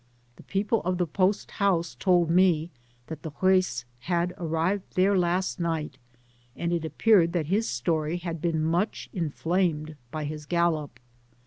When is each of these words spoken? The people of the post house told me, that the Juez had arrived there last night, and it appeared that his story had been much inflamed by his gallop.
The 0.37 0.41
people 0.41 0.81
of 0.81 0.97
the 0.97 1.05
post 1.05 1.51
house 1.51 1.93
told 1.93 2.31
me, 2.31 2.71
that 3.05 3.21
the 3.21 3.29
Juez 3.39 3.85
had 3.99 4.33
arrived 4.39 4.95
there 4.95 5.15
last 5.15 5.59
night, 5.59 5.99
and 6.55 6.73
it 6.73 6.83
appeared 6.83 7.33
that 7.33 7.45
his 7.45 7.69
story 7.69 8.17
had 8.17 8.41
been 8.41 8.63
much 8.63 9.09
inflamed 9.13 9.95
by 10.09 10.23
his 10.23 10.47
gallop. 10.47 10.99